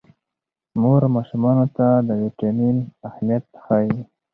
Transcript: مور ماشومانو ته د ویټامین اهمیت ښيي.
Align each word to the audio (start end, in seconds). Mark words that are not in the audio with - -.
مور 0.81 1.01
ماشومانو 1.15 1.65
ته 1.75 1.87
د 2.07 2.09
ویټامین 2.21 2.77
اهمیت 3.07 3.45
ښيي. 3.63 3.99